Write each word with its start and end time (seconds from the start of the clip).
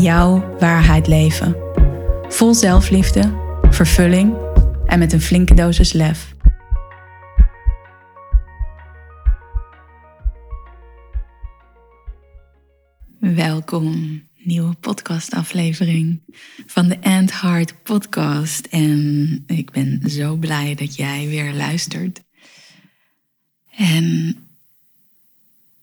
jouw 0.00 0.56
waarheid 0.58 1.06
leven. 1.06 1.56
Vol 2.28 2.54
zelfliefde, 2.54 3.34
vervulling 3.70 4.34
en 4.86 4.98
met 4.98 5.12
een 5.12 5.20
flinke 5.20 5.54
dosis 5.54 5.92
lef. 5.92 6.34
Welkom, 13.18 14.22
nieuwe 14.36 14.74
podcastaflevering 14.74 16.20
van 16.66 16.88
de 16.88 16.98
End 16.98 17.40
Heart 17.40 17.82
podcast. 17.82 18.66
En 18.66 19.42
ik 19.46 19.70
ben 19.70 20.00
zo 20.10 20.36
blij 20.36 20.74
dat 20.74 20.96
jij 20.96 21.28
weer 21.28 21.52
luistert. 21.52 22.22
En 23.76 24.36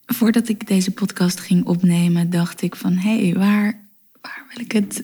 voordat 0.06 0.50
ik 0.50 0.68
deze 0.68 0.92
podcast 0.92 1.40
ging 1.40 1.66
opnemen, 1.66 2.30
dacht 2.30 2.62
ik 2.62 2.76
van 2.76 2.94
hé, 2.98 3.24
hey, 3.24 3.34
waar 3.34 3.83
waar 4.24 4.46
wil 4.54 4.66
ik 4.66 4.72
het 4.72 5.04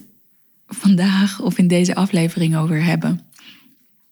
vandaag 0.68 1.42
of 1.42 1.58
in 1.58 1.68
deze 1.68 1.96
aflevering 1.96 2.58
over 2.58 2.84
hebben? 2.84 3.22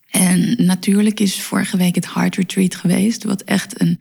En 0.10 0.66
natuurlijk 0.66 1.20
is 1.20 1.42
vorige 1.42 1.78
week 1.78 1.96
het 1.96 2.14
Heart 2.14 2.36
Retreat 2.36 2.76
geweest, 2.76 3.24
wat 3.24 3.42
echt 3.42 3.82
een 3.82 4.00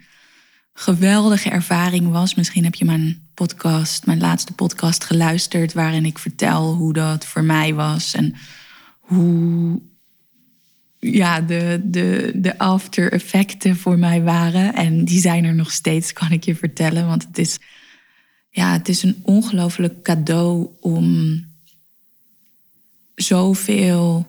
geweldige 0.75 1.51
ervaring 1.51 2.11
was. 2.11 2.35
Misschien 2.35 2.65
heb 2.65 2.75
je 2.75 2.85
mijn 2.85 3.29
podcast, 3.35 4.07
mijn 4.07 4.21
laatste 4.21 4.53
podcast 4.53 5.05
geluisterd, 5.05 5.73
waarin 5.73 6.05
ik 6.05 6.19
vertel 6.19 6.75
hoe 6.75 6.93
dat 6.93 7.27
voor 7.27 7.45
mij 7.45 7.75
was 7.75 8.15
en 8.15 8.35
hoe 9.01 9.81
ja, 10.99 11.41
de, 11.41 11.81
de, 11.85 12.33
de 12.35 12.59
after 12.59 13.13
effecten 13.13 13.77
voor 13.77 13.99
mij 13.99 14.23
waren. 14.23 14.75
En 14.75 15.05
die 15.05 15.21
zijn 15.21 15.45
er 15.45 15.55
nog 15.55 15.73
steeds, 15.73 16.13
kan 16.13 16.31
ik 16.31 16.45
je 16.45 16.55
vertellen. 16.55 17.07
Want 17.07 17.27
het 17.27 17.39
is 17.39 17.59
ja, 18.57 18.73
het 18.73 18.89
is 18.89 19.03
een 19.03 19.21
ongelooflijk 19.23 20.03
cadeau 20.03 20.69
om 20.81 21.41
zoveel 23.15 24.27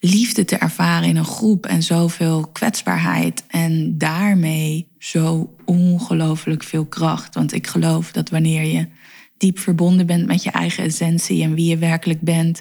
liefde 0.00 0.44
te 0.44 0.56
ervaren 0.56 1.08
in 1.08 1.16
een 1.16 1.24
groep 1.24 1.66
en 1.66 1.82
zoveel 1.82 2.46
kwetsbaarheid 2.46 3.44
en 3.48 3.98
daarmee 3.98 4.88
zo 4.98 5.54
ongelooflijk 5.64 6.62
veel 6.62 6.84
kracht. 6.84 7.34
Want 7.34 7.52
ik 7.52 7.66
geloof 7.66 8.12
dat 8.12 8.30
wanneer 8.30 8.64
je 8.64 8.88
diep 9.36 9.58
verbonden 9.58 10.06
bent 10.06 10.26
met 10.26 10.42
je 10.42 10.50
eigen 10.50 10.84
essentie 10.84 11.42
en 11.42 11.54
wie 11.54 11.68
je 11.68 11.78
werkelijk 11.78 12.20
bent, 12.20 12.60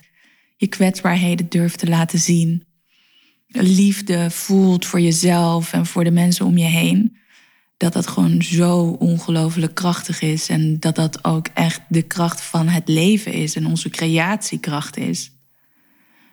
je 0.57 0.67
kwetsbaarheden 0.67 1.50
durft 1.50 1.80
te 1.80 1.88
laten 1.88 2.19
zien, 2.19 2.66
liefde 3.47 4.31
voelt 4.31 4.85
voor 4.85 5.02
jezelf 5.02 5.73
en 5.73 5.85
voor 5.85 6.03
de 6.03 6.11
mensen 6.11 6.45
om 6.45 6.57
je 6.57 6.66
heen, 6.66 7.17
dat 7.83 7.93
dat 7.93 8.07
gewoon 8.07 8.41
zo 8.41 8.79
ongelooflijk 8.99 9.73
krachtig 9.73 10.21
is. 10.21 10.49
En 10.49 10.79
dat 10.79 10.95
dat 10.95 11.23
ook 11.23 11.47
echt 11.53 11.81
de 11.87 12.01
kracht 12.01 12.41
van 12.41 12.67
het 12.67 12.87
leven 12.87 13.33
is 13.33 13.55
en 13.55 13.65
onze 13.65 13.89
creatiekracht 13.89 14.97
is. 14.97 15.31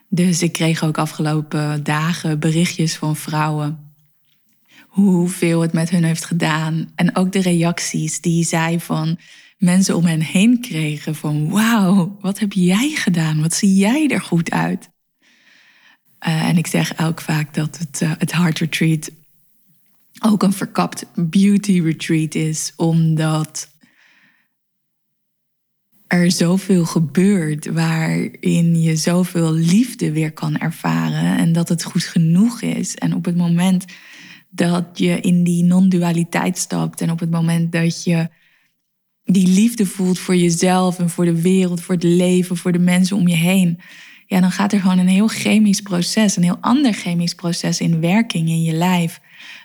Dus 0.09 0.43
ik 0.43 0.53
kreeg 0.53 0.85
ook 0.85 0.99
afgelopen 0.99 1.85
dagen 1.85 2.39
berichtjes 2.39 2.97
van 2.97 3.17
vrouwen. 3.17 3.95
Hoeveel 4.87 5.61
het 5.61 5.73
met 5.73 5.91
hun 5.91 6.05
heeft 6.05 6.25
gedaan. 6.25 6.91
En 6.95 7.17
ook 7.17 7.33
de 7.33 7.43
reacties 7.43 8.21
die 8.21 8.45
zij 8.45 8.81
van 8.81 9.19
mensen 9.59 9.97
om 9.97 10.05
hen 10.05 10.23
heen 10.23 10.61
kregen. 10.61 11.15
Van 11.15 11.49
wauw, 11.49 12.17
wat 12.21 12.39
heb 12.39 12.53
jij 12.53 12.91
gedaan? 12.95 13.41
Wat 13.41 13.55
zie 13.55 13.75
jij 13.75 14.09
er 14.09 14.23
goed 14.23 14.51
uit? 14.51 14.91
Uh, 16.27 16.49
en 16.49 16.57
ik 16.57 16.67
zeg 16.67 16.99
ook 16.99 17.21
vaak 17.21 17.55
dat 17.55 17.79
het, 17.79 18.01
uh, 18.03 18.13
het 18.19 18.33
Heart 18.33 18.59
Retreat 18.59 19.11
ook 20.21 20.43
een 20.43 20.53
verkapt 20.53 21.07
beauty 21.15 21.81
retreat 21.81 22.35
is, 22.35 22.73
omdat 22.77 23.71
er 26.07 26.31
zoveel 26.31 26.85
gebeurt 26.85 27.67
waarin 27.67 28.81
je 28.81 28.97
zoveel 28.97 29.53
liefde 29.53 30.13
weer 30.13 30.33
kan 30.33 30.59
ervaren 30.59 31.39
en 31.39 31.53
dat 31.53 31.69
het 31.69 31.83
goed 31.83 32.03
genoeg 32.03 32.61
is. 32.61 32.95
En 32.95 33.15
op 33.15 33.25
het 33.25 33.37
moment 33.37 33.85
dat 34.49 34.85
je 34.99 35.21
in 35.21 35.45
die 35.45 35.65
non-dualiteit 35.65 36.59
stapt 36.59 37.01
en 37.01 37.11
op 37.11 37.21
het 37.21 37.31
moment 37.31 37.73
dat 37.73 38.05
je 38.05 38.29
die 39.25 39.47
liefde 39.49 39.87
voelt 39.87 40.19
voor 40.19 40.37
jezelf 40.37 40.99
en 40.99 41.11
voor 41.11 41.25
de 41.25 41.43
wereld, 41.43 41.81
voor 41.81 41.95
het 41.95 42.05
leven, 42.05 42.57
voor 42.57 42.73
de 42.73 42.79
mensen 42.79 43.17
om 43.17 43.29
je 43.29 43.37
heen, 43.37 43.81
ja, 44.27 44.41
dan 44.41 44.51
gaat 44.51 44.73
er 44.73 44.81
gewoon 44.81 44.99
een 44.99 45.09
heel 45.09 45.29
chemisch 45.29 45.81
proces, 45.81 46.37
een 46.37 46.43
heel 46.43 46.59
ander 46.61 46.93
chemisch 46.93 47.35
proces 47.35 47.81
in 47.81 48.01
werking 48.01 48.49
in 48.49 48.63
je 48.63 48.73
lijf 48.73 49.21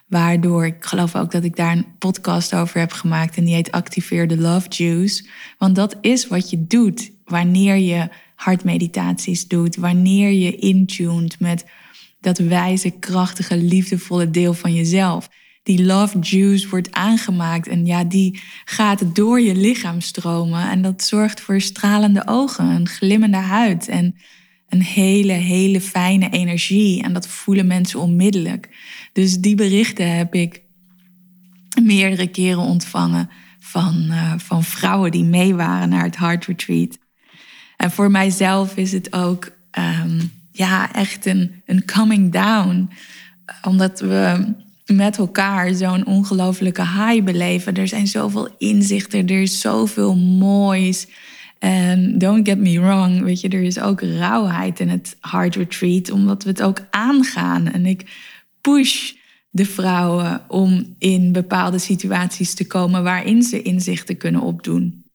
Waardoor 0.07 0.65
ik 0.65 0.75
geloof 0.79 1.15
ook 1.15 1.31
dat 1.31 1.43
ik 1.43 1.55
daar 1.55 1.71
een 1.71 1.95
podcast 1.99 2.55
over 2.55 2.79
heb 2.79 2.91
gemaakt. 2.91 3.37
En 3.37 3.45
die 3.45 3.53
heet 3.53 3.71
Activeer 3.71 4.27
de 4.27 4.37
Love 4.37 4.67
Juice. 4.69 5.27
Want 5.57 5.75
dat 5.75 5.97
is 6.01 6.27
wat 6.27 6.49
je 6.49 6.65
doet 6.67 7.11
wanneer 7.25 7.75
je 7.75 8.09
hartmeditaties 8.35 9.47
doet. 9.47 9.75
Wanneer 9.75 10.31
je 10.31 10.55
intuned 10.55 11.39
met 11.39 11.65
dat 12.19 12.37
wijze, 12.37 12.91
krachtige, 12.91 13.57
liefdevolle 13.57 14.29
deel 14.29 14.53
van 14.53 14.73
jezelf. 14.73 15.29
Die 15.63 15.85
love 15.85 16.19
juice 16.19 16.69
wordt 16.69 16.91
aangemaakt 16.91 17.67
en 17.67 17.85
ja, 17.85 18.03
die 18.03 18.41
gaat 18.65 19.15
door 19.15 19.39
je 19.41 19.55
lichaam 19.55 20.01
stromen. 20.01 20.69
En 20.69 20.81
dat 20.81 21.03
zorgt 21.03 21.41
voor 21.41 21.61
stralende 21.61 22.23
ogen, 22.25 22.65
een 22.65 22.87
glimmende 22.87 23.37
huid 23.37 23.87
en 23.87 24.15
een 24.69 24.81
hele, 24.81 25.33
hele 25.33 25.81
fijne 25.81 26.29
energie. 26.29 27.03
En 27.03 27.13
dat 27.13 27.27
voelen 27.27 27.67
mensen 27.67 27.99
onmiddellijk. 27.99 28.69
Dus 29.13 29.37
die 29.37 29.55
berichten 29.55 30.15
heb 30.17 30.33
ik 30.33 30.61
meerdere 31.81 32.27
keren 32.27 32.63
ontvangen 32.63 33.29
van, 33.59 34.05
uh, 34.09 34.33
van 34.37 34.63
vrouwen 34.63 35.11
die 35.11 35.23
mee 35.23 35.55
waren 35.55 35.89
naar 35.89 36.03
het 36.03 36.17
Heart 36.17 36.45
Retreat. 36.45 36.97
En 37.77 37.91
voor 37.91 38.11
mijzelf 38.11 38.77
is 38.77 38.91
het 38.91 39.13
ook 39.13 39.51
um, 39.71 40.31
ja, 40.51 40.93
echt 40.93 41.25
een, 41.25 41.61
een 41.65 41.85
coming 41.85 42.31
down. 42.31 42.89
Omdat 43.61 43.99
we 43.99 44.53
met 44.85 45.17
elkaar 45.17 45.73
zo'n 45.73 46.05
ongelofelijke 46.05 46.81
high 46.81 47.23
beleven. 47.23 47.75
Er 47.75 47.87
zijn 47.87 48.07
zoveel 48.07 48.49
inzichten, 48.57 49.27
er 49.27 49.41
is 49.41 49.59
zoveel 49.59 50.15
moois. 50.15 51.07
En 51.59 52.17
don't 52.17 52.47
get 52.47 52.59
me 52.59 52.79
wrong, 52.79 53.21
weet 53.21 53.41
je, 53.41 53.49
er 53.49 53.63
is 53.63 53.79
ook 53.79 54.01
rauwheid 54.01 54.79
in 54.79 54.89
het 54.89 55.17
Heart 55.21 55.55
Retreat, 55.55 56.11
omdat 56.11 56.43
we 56.43 56.49
het 56.49 56.61
ook 56.61 56.79
aangaan. 56.89 57.71
En 57.71 57.85
ik 57.85 58.05
push 58.61 59.13
de 59.49 59.65
vrouwen 59.65 60.41
om 60.47 60.95
in 60.97 61.31
bepaalde 61.31 61.79
situaties 61.79 62.53
te 62.53 62.67
komen 62.67 63.03
waarin 63.03 63.43
ze 63.43 63.61
inzichten 63.61 64.17
kunnen 64.17 64.41
opdoen. 64.41 65.05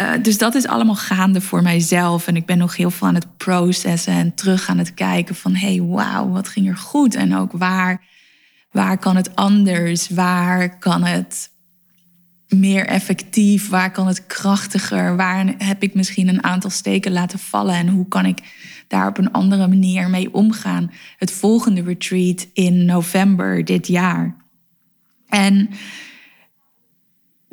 Uh, 0.00 0.12
dus 0.22 0.38
dat 0.38 0.54
is 0.54 0.66
allemaal 0.66 0.94
gaande 0.94 1.40
voor 1.40 1.62
mijzelf. 1.62 2.26
En 2.26 2.36
ik 2.36 2.46
ben 2.46 2.58
nog 2.58 2.76
heel 2.76 2.90
veel 2.90 3.06
aan 3.08 3.14
het 3.14 3.36
processen 3.36 4.12
en 4.12 4.34
terug 4.34 4.68
aan 4.68 4.78
het 4.78 4.94
kijken 4.94 5.34
van... 5.34 5.54
hé, 5.54 5.74
hey, 5.74 5.82
wauw, 5.82 6.28
wat 6.28 6.48
ging 6.48 6.68
er 6.68 6.76
goed? 6.76 7.14
En 7.14 7.36
ook 7.36 7.52
waar, 7.52 8.02
waar 8.70 8.98
kan 8.98 9.16
het 9.16 9.36
anders? 9.36 10.08
Waar 10.08 10.78
kan 10.78 11.02
het 11.04 11.50
meer 12.48 12.86
effectief? 12.86 13.68
Waar 13.68 13.90
kan 13.90 14.06
het 14.06 14.26
krachtiger? 14.26 15.16
Waar 15.16 15.54
heb 15.58 15.82
ik 15.82 15.94
misschien 15.94 16.28
een 16.28 16.44
aantal 16.44 16.70
steken 16.70 17.12
laten 17.12 17.38
vallen? 17.38 17.74
En 17.74 17.88
hoe 17.88 18.08
kan 18.08 18.26
ik 18.26 18.38
daar 18.88 19.08
op 19.08 19.18
een 19.18 19.32
andere 19.32 19.68
manier 19.68 20.10
mee 20.10 20.34
omgaan? 20.34 20.90
Het 21.16 21.32
volgende 21.32 21.82
retreat 21.82 22.46
in 22.52 22.84
november 22.84 23.64
dit 23.64 23.86
jaar. 23.86 24.36
En 25.28 25.68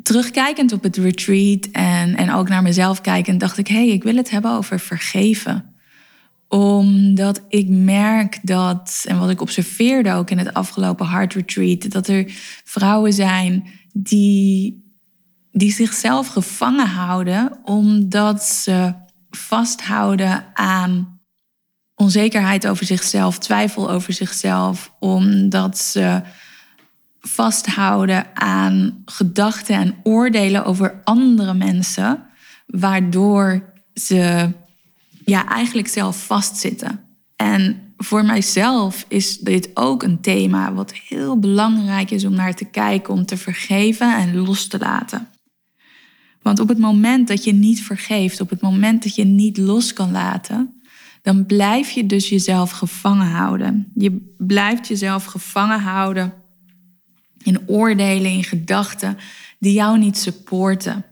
terugkijkend 0.02 0.72
op 0.72 0.82
het 0.82 0.96
retreat 0.96 1.66
en, 1.72 2.16
en 2.16 2.32
ook 2.32 2.48
naar 2.48 2.62
mezelf 2.62 3.00
kijkend, 3.00 3.40
dacht 3.40 3.58
ik: 3.58 3.68
hé, 3.68 3.74
hey, 3.74 3.88
ik 3.88 4.02
wil 4.02 4.16
het 4.16 4.30
hebben 4.30 4.50
over 4.50 4.80
vergeven 4.80 5.72
omdat 6.52 7.42
ik 7.48 7.68
merk 7.68 8.38
dat, 8.42 9.04
en 9.08 9.18
wat 9.18 9.30
ik 9.30 9.40
observeerde 9.40 10.12
ook 10.12 10.30
in 10.30 10.38
het 10.38 10.54
afgelopen 10.54 11.08
Heart 11.08 11.34
Retreat, 11.34 11.90
dat 11.90 12.08
er 12.08 12.24
vrouwen 12.64 13.12
zijn 13.12 13.64
die 13.92 14.81
die 15.52 15.72
zichzelf 15.72 16.26
gevangen 16.28 16.88
houden 16.88 17.58
omdat 17.64 18.44
ze 18.44 18.94
vasthouden 19.30 20.44
aan 20.54 21.20
onzekerheid 21.94 22.66
over 22.66 22.86
zichzelf, 22.86 23.38
twijfel 23.38 23.90
over 23.90 24.12
zichzelf, 24.12 24.92
omdat 24.98 25.78
ze 25.78 26.22
vasthouden 27.20 28.36
aan 28.36 29.02
gedachten 29.04 29.74
en 29.74 29.94
oordelen 30.02 30.64
over 30.64 31.00
andere 31.04 31.54
mensen, 31.54 32.22
waardoor 32.66 33.72
ze 33.94 34.50
ja, 35.24 35.48
eigenlijk 35.48 35.88
zelf 35.88 36.24
vastzitten. 36.26 37.00
En 37.36 37.94
voor 37.96 38.24
mijzelf 38.24 39.04
is 39.08 39.38
dit 39.38 39.70
ook 39.74 40.02
een 40.02 40.20
thema 40.20 40.72
wat 40.72 40.92
heel 40.94 41.38
belangrijk 41.38 42.10
is 42.10 42.24
om 42.24 42.34
naar 42.34 42.54
te 42.54 42.64
kijken, 42.64 43.14
om 43.14 43.26
te 43.26 43.36
vergeven 43.36 44.16
en 44.16 44.36
los 44.36 44.66
te 44.66 44.78
laten. 44.78 45.28
Want 46.42 46.60
op 46.60 46.68
het 46.68 46.78
moment 46.78 47.28
dat 47.28 47.44
je 47.44 47.52
niet 47.52 47.82
vergeeft, 47.82 48.40
op 48.40 48.50
het 48.50 48.60
moment 48.60 49.02
dat 49.02 49.14
je 49.14 49.24
niet 49.24 49.56
los 49.56 49.92
kan 49.92 50.10
laten, 50.10 50.82
dan 51.22 51.46
blijf 51.46 51.90
je 51.90 52.06
dus 52.06 52.28
jezelf 52.28 52.70
gevangen 52.70 53.26
houden. 53.26 53.92
Je 53.94 54.34
blijft 54.38 54.88
jezelf 54.88 55.24
gevangen 55.24 55.80
houden 55.80 56.32
in 57.42 57.68
oordelen, 57.68 58.30
in 58.30 58.44
gedachten 58.44 59.16
die 59.58 59.72
jou 59.72 59.98
niet 59.98 60.18
supporten. 60.18 61.04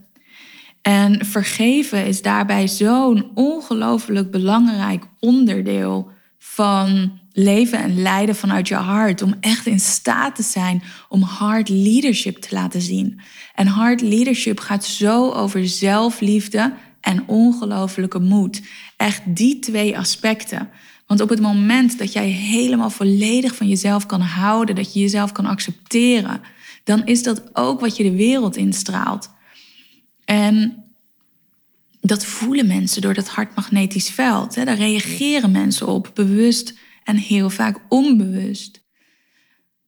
En 0.83 1.27
vergeven 1.27 2.07
is 2.07 2.23
daarbij 2.23 2.69
zo'n 2.69 3.31
ongelooflijk 3.35 4.31
belangrijk 4.31 5.05
onderdeel 5.19 6.11
van 6.39 7.20
leven 7.33 7.79
en 7.79 8.03
leiden 8.03 8.37
vanuit 8.37 8.69
je 8.69 8.75
hart. 8.75 9.23
Om 9.23 9.35
echt 9.41 9.67
in 9.67 9.81
staat 9.81 10.37
te 10.37 10.43
zijn 10.43 10.83
om 11.09 11.23
hard 11.23 11.69
leadership 11.69 12.37
te 12.37 12.55
laten 12.55 12.81
zien. 12.81 13.21
En 13.55 13.67
hard 13.67 14.01
leadership 14.01 14.61
gaat 14.61 14.85
zo 14.85 15.31
over 15.31 15.69
zelfliefde 15.69 16.73
en 17.01 17.29
ongelofelijke 17.29 18.19
moed. 18.19 18.63
Echt 18.97 19.23
die 19.27 19.59
twee 19.59 19.99
aspecten. 19.99 20.69
Want 21.07 21.21
op 21.21 21.29
het 21.29 21.41
moment 21.41 21.99
dat 21.99 22.13
jij 22.13 22.29
helemaal 22.29 22.91
volledig 22.91 23.55
van 23.55 23.69
jezelf 23.69 24.07
kan 24.07 24.21
houden, 24.21 24.75
dat 24.75 24.93
je 24.93 25.01
jezelf 25.01 25.33
kan 25.33 25.47
accepteren, 25.47 26.41
dan 26.85 27.07
is 27.07 27.23
dat 27.23 27.57
ook 27.57 27.81
wat 27.81 27.97
je 27.97 28.03
de 28.03 28.17
wereld 28.17 28.57
instraalt. 28.57 29.31
En 30.25 30.85
dat 32.01 32.25
voelen 32.25 32.67
mensen 32.67 33.03
door 33.03 33.15
dat 33.15 33.29
hartmagnetisch 33.29 34.11
veld. 34.11 34.55
Daar 34.55 34.75
reageren 34.75 35.51
mensen 35.51 35.87
op, 35.87 36.11
bewust 36.15 36.75
en 37.11 37.17
heel 37.17 37.51
vaak 37.51 37.81
onbewust. 37.89 38.85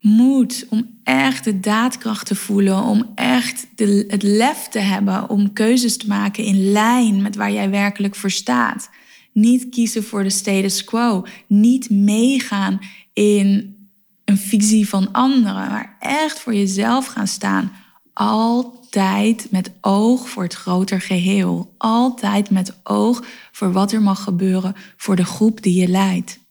Moed 0.01 0.67
om 0.69 1.01
echt 1.05 1.45
de 1.45 1.61
daadkracht 1.61 2.27
te 2.27 2.35
voelen, 2.35 2.83
om 2.83 3.13
echt 3.15 3.67
de, 3.75 4.05
het 4.09 4.23
lef 4.23 4.69
te 4.69 4.79
hebben 4.79 5.29
om 5.29 5.53
keuzes 5.53 5.97
te 5.97 6.07
maken 6.07 6.45
in 6.45 6.73
lijn 6.73 7.23
met 7.23 7.37
waar 7.37 7.53
jij 7.53 7.71
werkelijk 7.71 8.15
voor 8.15 8.31
staat. 8.31 8.91
Niet 9.33 9.69
kiezen 9.69 10.05
voor 10.05 10.23
de 10.23 10.31
status 10.31 10.85
quo, 10.85 11.27
niet 11.47 11.91
meegaan 11.91 12.81
in 13.13 13.77
een 14.25 14.39
visie 14.39 14.89
van 14.89 15.13
anderen, 15.13 15.71
maar 15.71 15.97
echt 15.99 16.41
voor 16.41 16.55
jezelf 16.55 17.07
gaan 17.07 17.29
staan. 17.29 17.73
Altijd 18.13 19.47
met 19.51 19.73
oog 19.81 20.29
voor 20.29 20.43
het 20.43 20.55
groter 20.55 21.01
geheel. 21.01 21.75
Altijd 21.79 22.51
met 22.51 22.81
oog 22.83 23.25
voor 23.53 23.73
wat 23.73 23.93
er 23.93 24.03
mag 24.03 24.23
gebeuren 24.23 24.75
voor 24.97 25.17
de 25.17 25.25
groep 25.25 25.63
die 25.63 25.81
je 25.81 25.89
leidt. 25.89 26.42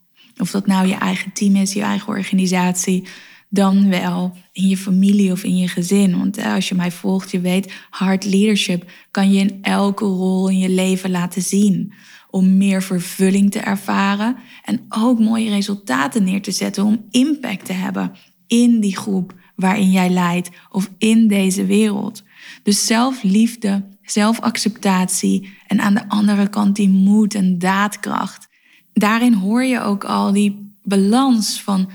Of 0.41 0.51
dat 0.51 0.65
nou 0.65 0.87
je 0.87 0.95
eigen 0.95 1.31
team 1.31 1.55
is, 1.55 1.73
je 1.73 1.81
eigen 1.81 2.07
organisatie, 2.07 3.07
dan 3.49 3.89
wel 3.89 4.37
in 4.51 4.67
je 4.67 4.77
familie 4.77 5.31
of 5.31 5.43
in 5.43 5.57
je 5.57 5.67
gezin. 5.67 6.17
Want 6.17 6.37
eh, 6.37 6.53
als 6.53 6.69
je 6.69 6.75
mij 6.75 6.91
volgt, 6.91 7.31
je 7.31 7.39
weet, 7.39 7.73
hard 7.89 8.25
leadership 8.25 8.91
kan 9.11 9.31
je 9.31 9.39
in 9.39 9.59
elke 9.61 10.05
rol 10.05 10.49
in 10.49 10.57
je 10.57 10.69
leven 10.69 11.11
laten 11.11 11.41
zien. 11.41 11.93
Om 12.29 12.57
meer 12.57 12.83
vervulling 12.83 13.51
te 13.51 13.59
ervaren 13.59 14.35
en 14.65 14.85
ook 14.89 15.19
mooie 15.19 15.49
resultaten 15.49 16.23
neer 16.23 16.41
te 16.41 16.51
zetten 16.51 16.83
om 16.83 17.05
impact 17.09 17.65
te 17.65 17.73
hebben 17.73 18.11
in 18.47 18.79
die 18.79 18.97
groep 18.97 19.33
waarin 19.55 19.91
jij 19.91 20.09
leidt 20.09 20.49
of 20.69 20.91
in 20.97 21.27
deze 21.27 21.65
wereld. 21.65 22.23
Dus 22.63 22.85
zelfliefde, 22.85 23.87
zelfacceptatie 24.03 25.49
en 25.67 25.79
aan 25.81 25.93
de 25.93 26.09
andere 26.09 26.49
kant 26.49 26.75
die 26.75 26.89
moed 26.89 27.35
en 27.35 27.59
daadkracht. 27.59 28.49
Daarin 28.93 29.33
hoor 29.33 29.63
je 29.63 29.81
ook 29.81 30.03
al 30.03 30.33
die 30.33 30.75
balans 30.83 31.61
van 31.61 31.89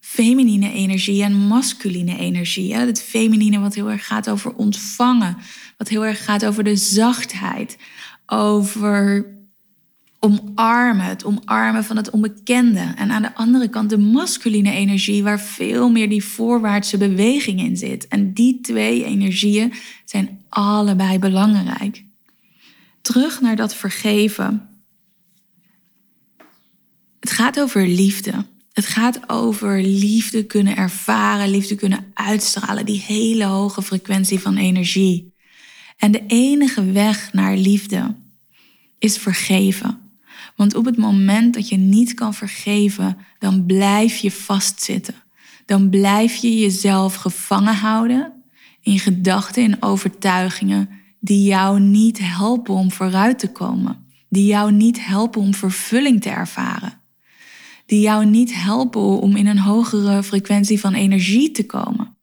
feminine 0.00 0.72
energie 0.72 1.22
en 1.22 1.34
masculine 1.34 2.18
energie. 2.18 2.74
Het 2.74 3.02
feminine 3.02 3.58
wat 3.58 3.74
heel 3.74 3.90
erg 3.90 4.06
gaat 4.06 4.30
over 4.30 4.54
ontvangen, 4.54 5.36
wat 5.76 5.88
heel 5.88 6.04
erg 6.04 6.24
gaat 6.24 6.46
over 6.46 6.64
de 6.64 6.76
zachtheid, 6.76 7.78
over 8.26 9.26
omarmen, 10.18 11.04
het 11.04 11.24
omarmen 11.24 11.84
van 11.84 11.96
het 11.96 12.10
onbekende. 12.10 12.92
En 12.96 13.10
aan 13.10 13.22
de 13.22 13.34
andere 13.34 13.68
kant 13.68 13.90
de 13.90 13.98
masculine 13.98 14.70
energie, 14.70 15.22
waar 15.22 15.40
veel 15.40 15.90
meer 15.90 16.08
die 16.08 16.24
voorwaartse 16.24 16.98
beweging 16.98 17.60
in 17.60 17.76
zit. 17.76 18.08
En 18.08 18.32
die 18.32 18.60
twee 18.60 19.04
energieën 19.04 19.72
zijn 20.04 20.40
allebei 20.48 21.18
belangrijk. 21.18 22.04
Terug 23.02 23.40
naar 23.40 23.56
dat 23.56 23.74
vergeven. 23.74 24.69
Het 27.20 27.30
gaat 27.30 27.60
over 27.60 27.86
liefde. 27.86 28.32
Het 28.72 28.86
gaat 28.86 29.28
over 29.28 29.82
liefde 29.82 30.44
kunnen 30.44 30.76
ervaren, 30.76 31.50
liefde 31.50 31.74
kunnen 31.74 32.06
uitstralen, 32.14 32.86
die 32.86 33.00
hele 33.00 33.44
hoge 33.44 33.82
frequentie 33.82 34.40
van 34.40 34.56
energie. 34.56 35.34
En 35.96 36.12
de 36.12 36.24
enige 36.26 36.92
weg 36.92 37.32
naar 37.32 37.56
liefde 37.56 38.14
is 38.98 39.18
vergeven. 39.18 39.98
Want 40.56 40.74
op 40.74 40.84
het 40.84 40.96
moment 40.96 41.54
dat 41.54 41.68
je 41.68 41.76
niet 41.76 42.14
kan 42.14 42.34
vergeven, 42.34 43.16
dan 43.38 43.66
blijf 43.66 44.16
je 44.16 44.30
vastzitten. 44.30 45.14
Dan 45.66 45.88
blijf 45.88 46.34
je 46.34 46.58
jezelf 46.58 47.14
gevangen 47.14 47.74
houden 47.74 48.32
in 48.82 48.98
gedachten 48.98 49.64
en 49.64 49.82
overtuigingen 49.82 50.88
die 51.18 51.44
jou 51.44 51.80
niet 51.80 52.18
helpen 52.18 52.74
om 52.74 52.92
vooruit 52.92 53.38
te 53.38 53.52
komen. 53.52 54.06
Die 54.28 54.46
jou 54.46 54.72
niet 54.72 55.06
helpen 55.06 55.40
om 55.40 55.54
vervulling 55.54 56.22
te 56.22 56.30
ervaren 56.30 56.99
die 57.90 58.00
jou 58.00 58.26
niet 58.26 58.54
helpen 58.54 59.00
om 59.00 59.36
in 59.36 59.46
een 59.46 59.58
hogere 59.58 60.22
frequentie 60.22 60.80
van 60.80 60.94
energie 60.94 61.50
te 61.50 61.66
komen. 61.66 62.16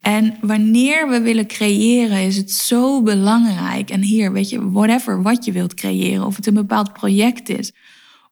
En 0.00 0.36
wanneer 0.40 1.08
we 1.08 1.20
willen 1.20 1.46
creëren, 1.46 2.18
is 2.18 2.36
het 2.36 2.50
zo 2.50 3.02
belangrijk. 3.02 3.90
En 3.90 4.02
hier, 4.02 4.32
weet 4.32 4.50
je, 4.50 4.70
whatever 4.70 5.22
wat 5.22 5.44
je 5.44 5.52
wilt 5.52 5.74
creëren, 5.74 6.26
of 6.26 6.36
het 6.36 6.46
een 6.46 6.54
bepaald 6.54 6.92
project 6.92 7.48
is, 7.48 7.72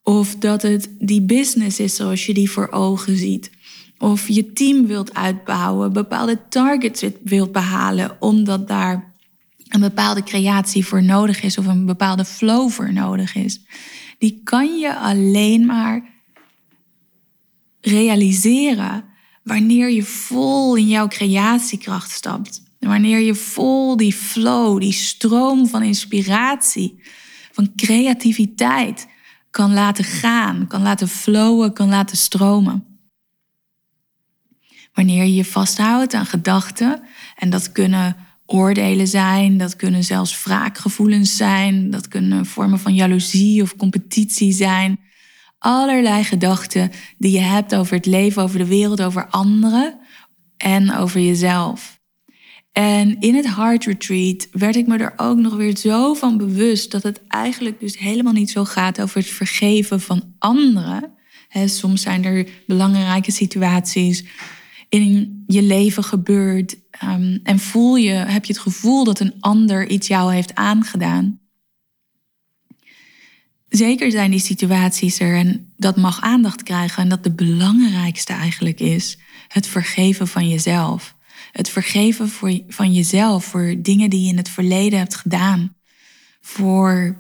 of 0.02 0.36
dat 0.36 0.62
het 0.62 0.88
die 0.98 1.22
business 1.22 1.80
is 1.80 1.94
zoals 1.94 2.26
je 2.26 2.34
die 2.34 2.50
voor 2.50 2.68
ogen 2.70 3.16
ziet, 3.16 3.50
of 3.98 4.28
je 4.28 4.52
team 4.52 4.86
wilt 4.86 5.14
uitbouwen, 5.14 5.92
bepaalde 5.92 6.48
targets 6.48 7.04
wilt 7.22 7.52
behalen, 7.52 8.16
omdat 8.20 8.68
daar 8.68 9.14
een 9.68 9.80
bepaalde 9.80 10.22
creatie 10.22 10.86
voor 10.86 11.02
nodig 11.02 11.42
is 11.42 11.58
of 11.58 11.66
een 11.66 11.86
bepaalde 11.86 12.24
flow 12.24 12.70
voor 12.70 12.92
nodig 12.92 13.34
is. 13.34 13.60
Die 14.18 14.40
kan 14.44 14.78
je 14.78 14.96
alleen 14.96 15.66
maar 15.66 16.18
realiseren 17.80 19.04
wanneer 19.42 19.90
je 19.90 20.02
vol 20.02 20.76
in 20.76 20.88
jouw 20.88 21.08
creatiekracht 21.08 22.10
stapt. 22.10 22.62
Wanneer 22.78 23.20
je 23.20 23.34
vol 23.34 23.96
die 23.96 24.12
flow, 24.12 24.80
die 24.80 24.92
stroom 24.92 25.66
van 25.66 25.82
inspiratie, 25.82 27.02
van 27.52 27.72
creativiteit 27.76 29.08
kan 29.50 29.72
laten 29.72 30.04
gaan, 30.04 30.66
kan 30.66 30.82
laten 30.82 31.08
flowen, 31.08 31.72
kan 31.72 31.88
laten 31.88 32.16
stromen. 32.16 32.84
Wanneer 34.92 35.24
je 35.24 35.34
je 35.34 35.44
vasthoudt 35.44 36.14
aan 36.14 36.26
gedachten, 36.26 37.02
en 37.36 37.50
dat 37.50 37.72
kunnen 37.72 38.16
oordelen 38.46 39.08
zijn, 39.08 39.56
dat 39.56 39.76
kunnen 39.76 40.04
zelfs 40.04 40.42
wraakgevoelens 40.42 41.36
zijn, 41.36 41.90
dat 41.90 42.08
kunnen 42.08 42.46
vormen 42.46 42.78
van 42.78 42.94
jaloezie 42.94 43.62
of 43.62 43.76
competitie 43.76 44.52
zijn 44.52 45.00
allerlei 45.60 46.24
gedachten 46.24 46.90
die 47.18 47.32
je 47.32 47.40
hebt 47.40 47.74
over 47.74 47.96
het 47.96 48.06
leven, 48.06 48.42
over 48.42 48.58
de 48.58 48.66
wereld, 48.66 49.02
over 49.02 49.26
anderen 49.26 49.98
en 50.56 50.96
over 50.96 51.20
jezelf. 51.20 52.00
En 52.72 53.20
in 53.20 53.34
het 53.34 53.54
Heart 53.54 53.84
Retreat 53.84 54.48
werd 54.52 54.76
ik 54.76 54.86
me 54.86 54.98
er 54.98 55.12
ook 55.16 55.38
nog 55.38 55.56
weer 55.56 55.76
zo 55.76 56.14
van 56.14 56.36
bewust 56.36 56.90
dat 56.90 57.02
het 57.02 57.20
eigenlijk 57.28 57.80
dus 57.80 57.98
helemaal 57.98 58.32
niet 58.32 58.50
zo 58.50 58.64
gaat 58.64 59.00
over 59.00 59.18
het 59.18 59.28
vergeven 59.30 60.00
van 60.00 60.34
anderen. 60.38 61.12
soms 61.64 62.02
zijn 62.02 62.24
er 62.24 62.48
belangrijke 62.66 63.32
situaties 63.32 64.24
in 64.88 65.42
je 65.46 65.62
leven 65.62 66.04
gebeurd 66.04 66.76
ehm, 66.90 67.38
en 67.42 67.58
voel 67.58 67.96
je, 67.96 68.10
heb 68.10 68.44
je 68.44 68.52
het 68.52 68.62
gevoel 68.62 69.04
dat 69.04 69.20
een 69.20 69.34
ander 69.40 69.88
iets 69.88 70.08
jou 70.08 70.34
heeft 70.34 70.54
aangedaan. 70.54 71.39
Zeker 73.70 74.10
zijn 74.10 74.30
die 74.30 74.40
situaties 74.40 75.20
er 75.20 75.36
en 75.36 75.72
dat 75.76 75.96
mag 75.96 76.20
aandacht 76.20 76.62
krijgen 76.62 77.02
en 77.02 77.08
dat 77.08 77.24
de 77.24 77.32
belangrijkste 77.32 78.32
eigenlijk 78.32 78.80
is 78.80 79.18
het 79.48 79.66
vergeven 79.66 80.28
van 80.28 80.48
jezelf. 80.48 81.14
Het 81.52 81.68
vergeven 81.68 82.28
voor, 82.28 82.60
van 82.68 82.92
jezelf 82.92 83.44
voor 83.44 83.74
dingen 83.78 84.10
die 84.10 84.22
je 84.22 84.28
in 84.28 84.36
het 84.36 84.48
verleden 84.48 84.98
hebt 84.98 85.16
gedaan. 85.16 85.74
Voor 86.40 87.16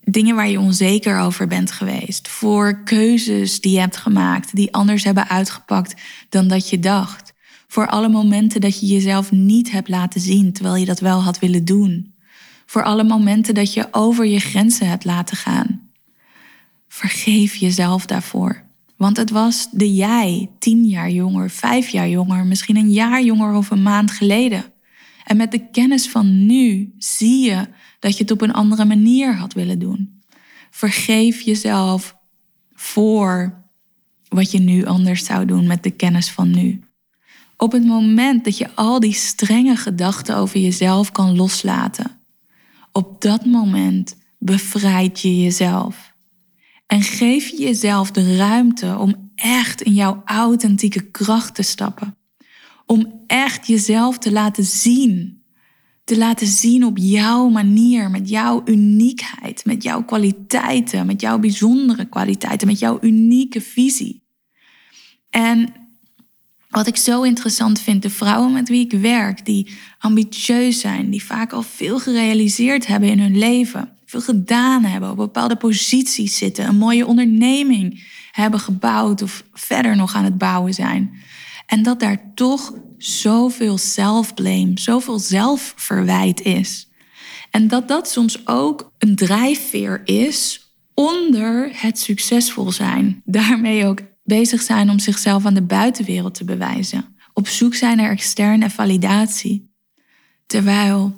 dingen 0.00 0.36
waar 0.36 0.48
je 0.48 0.60
onzeker 0.60 1.18
over 1.18 1.46
bent 1.46 1.72
geweest. 1.72 2.28
Voor 2.28 2.82
keuzes 2.84 3.60
die 3.60 3.72
je 3.72 3.80
hebt 3.80 3.96
gemaakt 3.96 4.56
die 4.56 4.72
anders 4.72 5.04
hebben 5.04 5.28
uitgepakt 5.28 5.94
dan 6.28 6.48
dat 6.48 6.68
je 6.68 6.78
dacht. 6.78 7.32
Voor 7.68 7.86
alle 7.86 8.08
momenten 8.08 8.60
dat 8.60 8.80
je 8.80 8.86
jezelf 8.86 9.30
niet 9.30 9.70
hebt 9.70 9.88
laten 9.88 10.20
zien 10.20 10.52
terwijl 10.52 10.76
je 10.76 10.86
dat 10.86 11.00
wel 11.00 11.22
had 11.22 11.38
willen 11.38 11.64
doen 11.64 12.09
Voor 12.70 12.84
alle 12.84 13.04
momenten 13.04 13.54
dat 13.54 13.74
je 13.74 13.88
over 13.90 14.26
je 14.26 14.38
grenzen 14.38 14.88
hebt 14.88 15.04
laten 15.04 15.36
gaan. 15.36 15.90
Vergeef 16.88 17.54
jezelf 17.54 18.06
daarvoor. 18.06 18.62
Want 18.96 19.16
het 19.16 19.30
was 19.30 19.68
de 19.70 19.94
jij, 19.94 20.50
tien 20.58 20.84
jaar 20.84 21.10
jonger, 21.10 21.50
vijf 21.50 21.88
jaar 21.88 22.08
jonger, 22.08 22.46
misschien 22.46 22.76
een 22.76 22.92
jaar 22.92 23.22
jonger 23.22 23.54
of 23.54 23.70
een 23.70 23.82
maand 23.82 24.10
geleden. 24.10 24.64
En 25.24 25.36
met 25.36 25.50
de 25.50 25.70
kennis 25.70 26.08
van 26.08 26.46
nu 26.46 26.94
zie 26.98 27.44
je 27.50 27.68
dat 27.98 28.16
je 28.16 28.22
het 28.22 28.32
op 28.32 28.40
een 28.40 28.52
andere 28.52 28.84
manier 28.84 29.36
had 29.36 29.52
willen 29.52 29.78
doen. 29.78 30.22
Vergeef 30.70 31.40
jezelf 31.40 32.16
voor 32.74 33.62
wat 34.28 34.50
je 34.50 34.58
nu 34.58 34.84
anders 34.84 35.24
zou 35.24 35.44
doen 35.44 35.66
met 35.66 35.82
de 35.82 35.90
kennis 35.90 36.30
van 36.30 36.50
nu. 36.50 36.80
Op 37.56 37.72
het 37.72 37.84
moment 37.84 38.44
dat 38.44 38.58
je 38.58 38.74
al 38.74 39.00
die 39.00 39.14
strenge 39.14 39.76
gedachten 39.76 40.36
over 40.36 40.60
jezelf 40.60 41.12
kan 41.12 41.36
loslaten, 41.36 42.19
op 42.92 43.22
dat 43.22 43.44
moment 43.44 44.16
bevrijd 44.38 45.20
je 45.20 45.42
jezelf. 45.42 46.14
En 46.86 47.02
geef 47.02 47.48
je 47.48 47.56
jezelf 47.56 48.10
de 48.10 48.36
ruimte 48.36 48.96
om 48.98 49.30
echt 49.34 49.82
in 49.82 49.94
jouw 49.94 50.22
authentieke 50.24 51.10
kracht 51.10 51.54
te 51.54 51.62
stappen. 51.62 52.16
Om 52.86 53.22
echt 53.26 53.66
jezelf 53.66 54.18
te 54.18 54.32
laten 54.32 54.64
zien. 54.64 55.42
Te 56.04 56.18
laten 56.18 56.46
zien 56.46 56.84
op 56.84 56.98
jouw 56.98 57.48
manier, 57.48 58.10
met 58.10 58.28
jouw 58.28 58.62
uniekheid, 58.64 59.64
met 59.64 59.82
jouw 59.82 60.04
kwaliteiten, 60.04 61.06
met 61.06 61.20
jouw 61.20 61.38
bijzondere 61.38 62.04
kwaliteiten, 62.04 62.66
met 62.66 62.78
jouw 62.78 62.98
unieke 63.00 63.60
visie. 63.60 64.22
En 65.30 65.72
wat 66.70 66.86
ik 66.86 66.96
zo 66.96 67.22
interessant 67.22 67.80
vind, 67.80 68.02
de 68.02 68.10
vrouwen 68.10 68.52
met 68.52 68.68
wie 68.68 68.84
ik 68.84 69.00
werk, 69.00 69.44
die 69.44 69.70
ambitieus 69.98 70.80
zijn, 70.80 71.10
die 71.10 71.24
vaak 71.24 71.52
al 71.52 71.62
veel 71.62 71.98
gerealiseerd 71.98 72.86
hebben 72.86 73.08
in 73.08 73.20
hun 73.20 73.38
leven, 73.38 73.92
veel 74.06 74.20
gedaan 74.20 74.84
hebben, 74.84 75.10
op 75.10 75.16
bepaalde 75.16 75.56
posities 75.56 76.36
zitten, 76.36 76.66
een 76.66 76.76
mooie 76.76 77.06
onderneming 77.06 78.04
hebben 78.32 78.60
gebouwd 78.60 79.22
of 79.22 79.44
verder 79.52 79.96
nog 79.96 80.14
aan 80.14 80.24
het 80.24 80.38
bouwen 80.38 80.74
zijn. 80.74 81.14
En 81.66 81.82
dat 81.82 82.00
daar 82.00 82.32
toch 82.34 82.74
zoveel 82.98 83.78
self-blame, 83.78 84.72
zoveel 84.74 85.18
zelfverwijt 85.18 86.40
is. 86.40 86.88
En 87.50 87.68
dat 87.68 87.88
dat 87.88 88.10
soms 88.10 88.46
ook 88.46 88.92
een 88.98 89.16
drijfveer 89.16 90.00
is 90.04 90.70
onder 90.94 91.70
het 91.72 91.98
succesvol 91.98 92.72
zijn. 92.72 93.22
Daarmee 93.24 93.86
ook 93.86 94.00
bezig 94.30 94.62
zijn 94.62 94.90
om 94.90 94.98
zichzelf 94.98 95.44
aan 95.46 95.54
de 95.54 95.62
buitenwereld 95.62 96.34
te 96.34 96.44
bewijzen. 96.44 97.16
Op 97.32 97.48
zoek 97.48 97.74
zijn 97.74 97.96
naar 97.96 98.10
externe 98.10 98.70
validatie. 98.70 99.70
Terwijl 100.46 101.14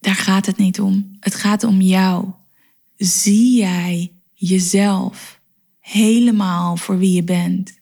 daar 0.00 0.14
gaat 0.14 0.46
het 0.46 0.56
niet 0.56 0.80
om. 0.80 1.16
Het 1.20 1.34
gaat 1.34 1.64
om 1.64 1.80
jou. 1.80 2.30
Zie 2.96 3.56
jij 3.56 4.12
jezelf 4.32 5.40
helemaal 5.80 6.76
voor 6.76 6.98
wie 6.98 7.12
je 7.12 7.24
bent? 7.24 7.78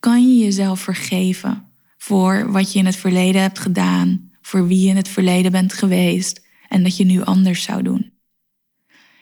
Kan 0.00 0.28
je 0.28 0.44
jezelf 0.44 0.80
vergeven 0.80 1.64
voor 1.96 2.52
wat 2.52 2.72
je 2.72 2.78
in 2.78 2.86
het 2.86 2.96
verleden 2.96 3.40
hebt 3.40 3.58
gedaan, 3.58 4.30
voor 4.42 4.66
wie 4.66 4.80
je 4.80 4.88
in 4.88 4.96
het 4.96 5.08
verleden 5.08 5.52
bent 5.52 5.72
geweest 5.72 6.46
en 6.68 6.82
dat 6.82 6.96
je 6.96 7.04
nu 7.04 7.22
anders 7.22 7.62
zou 7.62 7.82
doen? 7.82 8.12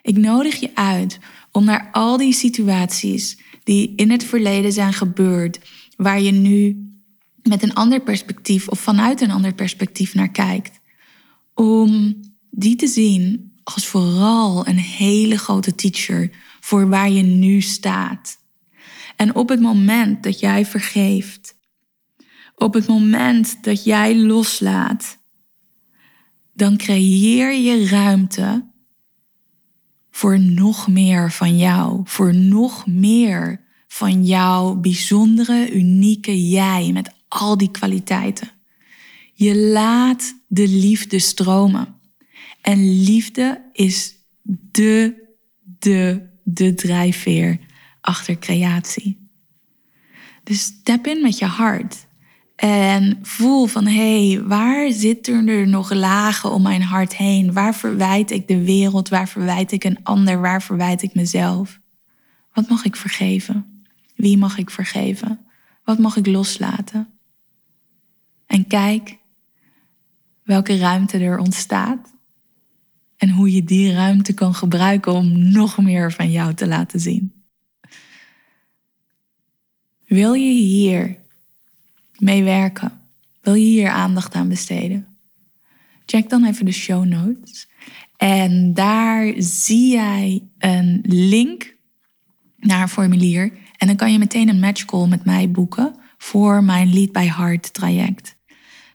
Ik 0.03 0.17
nodig 0.17 0.61
je 0.61 0.71
uit 0.75 1.19
om 1.51 1.65
naar 1.65 1.89
al 1.93 2.17
die 2.17 2.33
situaties 2.33 3.39
die 3.65 3.93
in 3.97 4.11
het 4.11 4.25
verleden 4.25 4.73
zijn 4.73 4.93
gebeurd, 4.93 5.61
waar 5.97 6.21
je 6.21 6.31
nu 6.31 6.87
met 7.43 7.63
een 7.63 7.75
ander 7.75 8.01
perspectief 8.01 8.69
of 8.69 8.81
vanuit 8.81 9.21
een 9.21 9.31
ander 9.31 9.55
perspectief 9.55 10.15
naar 10.15 10.31
kijkt, 10.31 10.81
om 11.55 12.21
die 12.51 12.77
te 12.77 12.87
zien 12.87 13.53
als 13.65 13.87
vooral 13.87 14.67
een 14.67 14.79
hele 14.79 15.39
grote 15.39 15.75
teacher 15.75 16.31
voor 16.61 16.89
waar 16.89 17.11
je 17.11 17.23
nu 17.23 17.61
staat. 17.61 18.39
En 19.17 19.35
op 19.35 19.49
het 19.49 19.61
moment 19.61 20.23
dat 20.23 20.41
jij 20.41 20.67
vergeeft, 20.67 21.55
op 22.55 22.75
het 22.75 22.87
moment 22.87 23.65
dat 23.65 23.85
jij 23.85 24.17
loslaat, 24.17 25.19
dan 26.55 26.77
creëer 26.77 27.55
je 27.55 27.87
ruimte 27.87 28.72
voor 30.13 30.41
nog 30.41 30.89
meer 30.89 31.33
van 31.33 31.59
jou, 31.59 32.01
voor 32.05 32.35
nog 32.35 32.87
meer 32.87 33.61
van 33.89 34.25
jouw 34.25 34.75
bijzondere, 34.75 35.73
unieke 35.73 36.49
jij 36.49 36.91
met 36.93 37.15
al 37.29 37.57
die 37.57 37.71
kwaliteiten. 37.71 38.51
Je 39.33 39.57
laat 39.57 40.35
de 40.47 40.69
liefde 40.69 41.19
stromen. 41.19 41.95
En 42.61 43.03
liefde 43.03 43.71
is 43.73 44.15
de, 44.43 45.15
de, 45.63 46.29
de 46.45 46.75
drijfveer 46.75 47.59
achter 48.01 48.39
creatie. 48.39 49.31
Dus 50.45 50.63
step 50.63 51.07
in 51.07 51.23
met 51.23 51.39
je 51.39 51.45
hart. 51.45 52.07
En 52.57 53.19
voel 53.23 53.67
van 53.67 53.87
hé, 53.87 54.29
hey, 54.29 54.43
waar 54.43 54.93
zitten 54.93 55.49
er 55.49 55.69
nog 55.69 55.93
lagen 55.93 56.51
om 56.51 56.63
mijn 56.63 56.83
hart 56.83 57.17
heen? 57.17 57.53
Waar 57.53 57.75
verwijt 57.75 58.31
ik 58.31 58.49
de 58.49 58.65
wereld? 58.65 59.09
Waar 59.09 59.29
verwijt 59.29 59.73
ik 59.73 59.85
een 59.85 59.99
ander? 60.03 60.41
Waar 60.41 60.63
verwijt 60.63 61.03
ik 61.03 61.15
mezelf? 61.15 61.81
Wat 62.53 62.69
mag 62.69 62.85
ik 62.85 62.97
vergeven? 62.97 63.85
Wie 64.17 64.39
mag 64.39 64.59
ik 64.59 64.71
vergeven? 64.71 65.41
Wat 65.85 65.99
mag 65.99 66.17
ik 66.17 66.27
loslaten? 66.27 67.09
En 68.47 68.67
kijk 68.67 69.19
welke 70.43 70.77
ruimte 70.77 71.19
er 71.19 71.39
ontstaat. 71.39 72.11
En 73.17 73.31
hoe 73.31 73.53
je 73.53 73.65
die 73.65 73.93
ruimte 73.93 74.35
kan 74.35 74.55
gebruiken 74.55 75.13
om 75.13 75.53
nog 75.53 75.79
meer 75.79 76.13
van 76.13 76.31
jou 76.31 76.55
te 76.55 76.67
laten 76.67 77.01
zien. 77.01 77.33
Wil 80.07 80.33
je 80.33 80.53
hier 80.53 81.22
mee 82.23 82.43
werken? 82.43 82.93
Wil 83.41 83.55
je 83.55 83.65
hier 83.65 83.91
aandacht 83.91 84.35
aan 84.35 84.49
besteden? 84.49 85.07
Check 86.07 86.31
dan 86.31 86.45
even 86.45 86.65
de 86.65 86.73
show 86.73 87.05
notes. 87.05 87.69
En 88.17 88.75
daar 88.75 89.33
zie 89.37 89.93
jij 89.93 90.43
een 90.59 91.01
link 91.07 91.75
naar 92.57 92.83
een 92.83 92.89
formulier. 92.89 93.53
En 93.77 93.87
dan 93.87 93.97
kan 93.97 94.13
je 94.13 94.19
meteen 94.19 94.49
een 94.49 94.61
match 94.61 94.85
call 94.85 95.09
met 95.09 95.25
mij 95.25 95.51
boeken 95.51 95.95
voor 96.19 96.65
mijn 96.65 96.93
Lead 96.93 97.13
by 97.13 97.27
Heart 97.27 97.73
traject. 97.73 98.37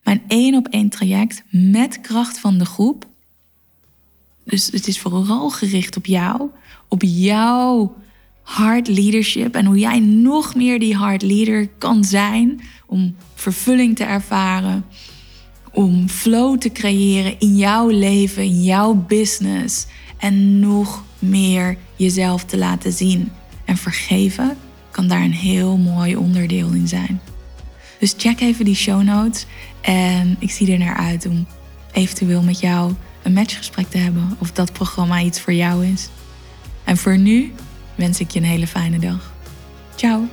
Mijn 0.04 0.22
één 0.28 0.56
op 0.56 0.68
één 0.68 0.90
traject 0.90 1.44
met 1.50 2.02
kracht 2.02 2.40
van 2.40 2.58
de 2.58 2.66
groep. 2.66 3.08
Dus 4.44 4.66
het 4.66 4.88
is 4.88 5.00
vooral 5.00 5.50
gericht 5.50 5.98
op 5.98 6.06
jou, 6.06 6.50
op 6.88 7.02
jouw 7.06 7.96
hard 8.48 8.88
leadership 8.88 9.56
en 9.56 9.66
hoe 9.66 9.78
jij 9.78 10.00
nog 10.00 10.56
meer 10.56 10.80
die 10.80 10.96
hard 10.96 11.22
leader 11.22 11.70
kan 11.78 12.04
zijn 12.04 12.62
om 12.86 13.16
vervulling 13.36 13.96
te 13.96 14.04
ervaren, 14.04 14.86
om 15.72 16.10
flow 16.10 16.58
te 16.58 16.72
creëren 16.72 17.40
in 17.40 17.56
jouw 17.56 17.90
leven, 17.90 18.44
in 18.44 18.64
jouw 18.64 18.94
business 18.94 19.86
en 20.18 20.60
nog 20.60 21.04
meer 21.20 21.78
jezelf 21.96 22.44
te 22.44 22.58
laten 22.58 22.92
zien. 22.92 23.32
En 23.66 23.78
vergeven 23.78 24.58
kan 24.92 25.08
daar 25.08 25.22
een 25.22 25.34
heel 25.34 25.78
mooi 25.78 26.16
onderdeel 26.16 26.70
in 26.72 26.88
zijn. 26.88 27.22
Dus 28.00 28.14
check 28.18 28.40
even 28.40 28.66
die 28.66 28.76
show 28.76 29.04
notes 29.04 29.46
en 29.82 30.36
ik 30.40 30.52
zie 30.52 30.72
er 30.72 30.80
naar 30.80 30.98
uit 30.98 31.26
om 31.26 31.48
eventueel 31.92 32.42
met 32.42 32.60
jou 32.60 32.94
een 33.24 33.34
matchgesprek 33.34 33.90
te 33.90 33.98
hebben 33.98 34.36
of 34.40 34.52
dat 34.52 34.74
programma 34.74 35.22
iets 35.22 35.42
voor 35.42 35.54
jou 35.54 35.86
is. 35.86 36.10
En 36.84 36.98
voor 36.98 37.18
nu 37.18 37.54
wens 37.98 38.20
ik 38.20 38.32
je 38.32 38.40
een 38.40 38.46
hele 38.46 38.68
fijne 38.68 39.00
dag. 39.00 39.34
Ciao! 39.96 40.28